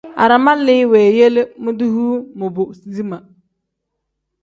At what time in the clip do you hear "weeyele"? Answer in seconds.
0.91-1.41